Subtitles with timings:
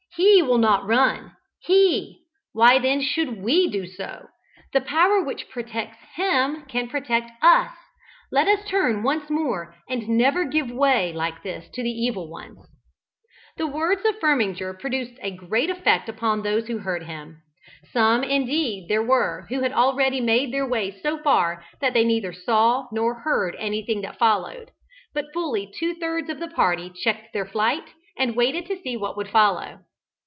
[0.13, 4.27] He will not run, he why then should we do so?
[4.73, 7.71] The power which protects him can protect us.
[8.29, 12.59] Let us turn once more, and never give way like this to the evil ones."
[13.55, 17.41] The words of Firminger produced a great effect upon those who heard him.
[17.93, 22.33] Some indeed there were who had already made their way so far that they neither
[22.33, 24.71] saw nor heard anything that followed,
[25.13, 29.15] but fully two thirds of the party checked their flight, and waited to see what
[29.15, 29.79] would follow.